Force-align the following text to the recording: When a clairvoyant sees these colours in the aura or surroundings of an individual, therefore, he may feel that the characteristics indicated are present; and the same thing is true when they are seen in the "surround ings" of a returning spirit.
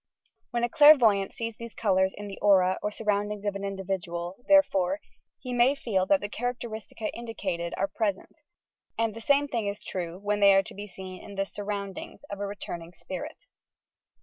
When 0.49 0.63
a 0.63 0.67
clairvoyant 0.67 1.31
sees 1.31 1.57
these 1.57 1.75
colours 1.75 2.11
in 2.17 2.25
the 2.27 2.39
aura 2.39 2.79
or 2.81 2.89
surroundings 2.89 3.45
of 3.45 3.53
an 3.53 3.63
individual, 3.63 4.43
therefore, 4.47 4.99
he 5.37 5.53
may 5.53 5.75
feel 5.75 6.07
that 6.07 6.21
the 6.21 6.27
characteristics 6.27 7.03
indicated 7.13 7.75
are 7.77 7.87
present; 7.87 8.41
and 8.97 9.13
the 9.15 9.21
same 9.21 9.47
thing 9.47 9.67
is 9.67 9.83
true 9.83 10.17
when 10.17 10.39
they 10.39 10.55
are 10.55 10.63
seen 10.87 11.21
in 11.21 11.35
the 11.35 11.45
"surround 11.45 11.99
ings" 11.99 12.23
of 12.31 12.39
a 12.39 12.47
returning 12.47 12.93
spirit. 12.93 13.45